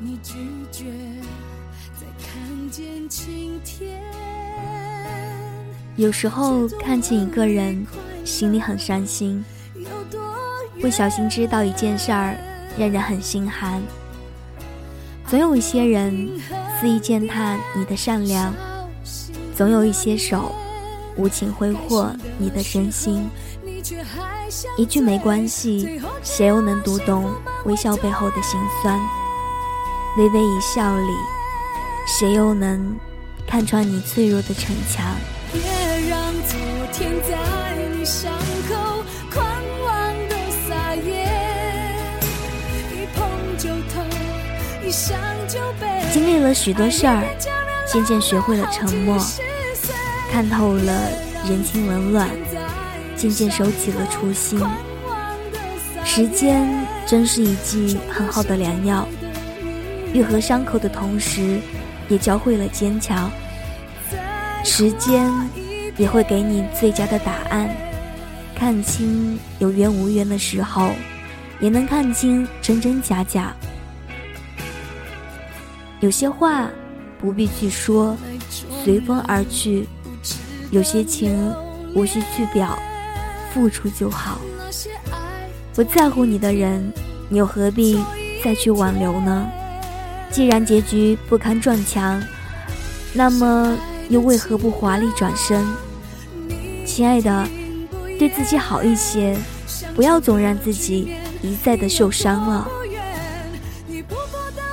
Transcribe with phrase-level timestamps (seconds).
[0.00, 0.34] 你拒
[0.72, 0.84] 绝
[1.98, 4.00] 再看见晴天。
[5.96, 7.86] 有时候看见一个人，
[8.24, 9.44] 心里很伤心，
[10.80, 12.36] 不小心知道一件事儿，
[12.76, 13.80] 让人很心寒。
[15.28, 16.28] 总有一些人
[16.80, 18.52] 肆意践踏你的善良，
[19.56, 20.52] 总有一些手
[21.16, 23.28] 无情挥霍你的真心。
[24.76, 27.32] 一句没关系，谁又能读懂
[27.64, 29.00] 微笑背后的辛酸？
[30.16, 31.12] 微微一笑里，
[32.06, 32.96] 谁又能
[33.48, 35.04] 看穿你脆弱的逞强？
[35.52, 35.60] 别
[36.08, 36.56] 让昨
[36.92, 37.36] 天在
[37.98, 38.32] 你伤
[38.68, 39.44] 口狂
[39.82, 40.36] 妄的
[40.68, 41.26] 撒野，
[42.92, 43.28] 一碰
[43.58, 44.06] 就痛，
[44.86, 45.18] 一想
[45.48, 45.88] 就悲。
[46.12, 47.24] 经历了许多事儿，
[47.84, 49.18] 渐渐学会了沉默，
[50.30, 51.10] 看透了
[51.48, 52.30] 人情冷暖，
[53.16, 54.64] 渐渐收起了初心。
[56.04, 56.68] 时间
[57.04, 59.08] 真是一剂很好的良药，
[60.14, 61.60] 愈合伤口的同时，
[62.08, 63.30] 也教会了坚强。
[64.64, 65.30] 时间
[65.98, 67.68] 也会给你最佳的答案，
[68.54, 70.92] 看清有缘无缘的时候，
[71.60, 73.52] 也能看清真真假假。
[75.98, 76.70] 有些话
[77.18, 78.16] 不必去说，
[78.84, 79.84] 随风而去；
[80.70, 81.52] 有些情
[81.92, 82.78] 无需去表，
[83.52, 84.38] 付出就好。
[85.74, 86.92] 不在乎你的人，
[87.28, 88.00] 你又何必
[88.44, 89.50] 再去挽留呢？
[90.34, 92.20] 既然结局不堪撞墙，
[93.12, 93.78] 那么。
[94.10, 95.66] 又为何不华丽转身？
[96.84, 97.48] 亲爱的，
[98.18, 99.34] 对自己好一些，
[99.94, 102.68] 不要总让自己一再的受伤了。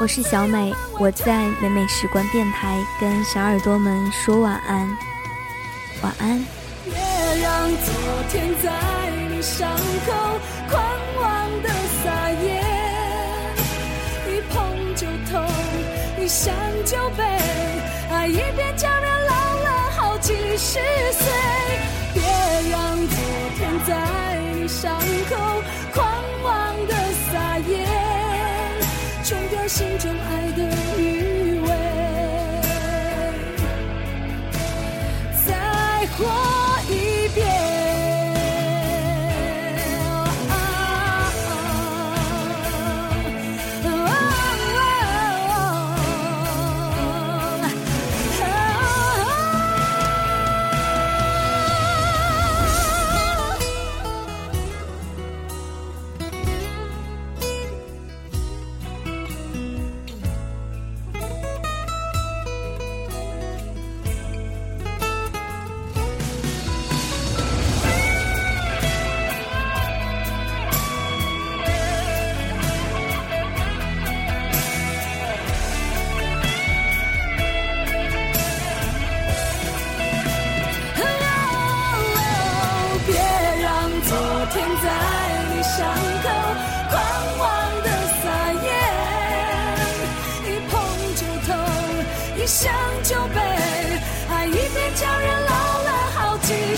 [0.00, 4.88] 我是小美，我在美美时光电台跟小耳朵们说晚安，
[6.02, 6.44] 晚安。
[6.84, 6.94] 别
[7.40, 7.94] 让昨
[8.28, 8.72] 天在
[9.30, 9.70] 你伤
[10.04, 10.12] 口
[16.32, 16.54] 一想
[16.86, 17.22] 就悲，
[18.10, 20.16] 爱一遍叫人老了好。
[20.16, 20.78] 几十
[21.12, 21.30] 岁，
[22.14, 22.22] 别
[22.70, 23.18] 让昨
[23.58, 23.90] 天在
[24.54, 24.98] 你伤
[25.28, 25.36] 口
[25.92, 26.94] 狂妄的
[27.30, 27.86] 撒野，
[29.22, 30.62] 冲掉心中爱的
[30.96, 31.68] 余味，
[35.44, 36.51] 再活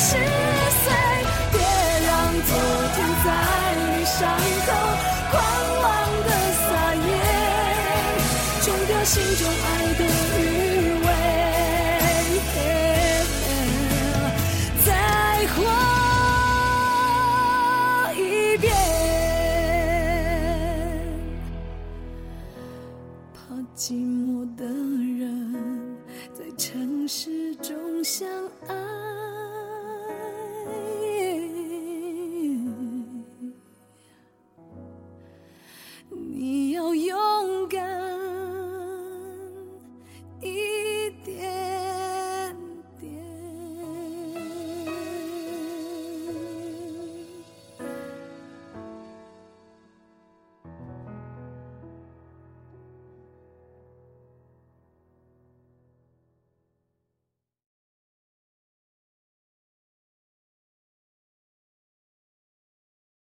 [0.00, 0.88] 好几十岁。
[1.52, 1.60] 别
[2.06, 2.52] 让昨
[2.94, 3.28] 天在
[3.76, 4.16] 你伤
[4.66, 4.68] 口
[5.30, 5.32] 狂
[5.82, 5.84] 妄
[6.24, 6.98] 的撒野，
[8.62, 9.68] 冲掉心中爱
[9.98, 10.00] 的
[10.38, 10.40] 余
[11.04, 11.06] 味。
[14.86, 14.88] 再
[15.48, 15.56] 活
[18.14, 18.18] 一
[18.58, 18.66] 遍，
[23.34, 23.38] 怕
[23.76, 24.24] 寂寞
[24.56, 25.28] 的人。
[26.32, 28.26] 在城市中相
[28.66, 29.19] 爱。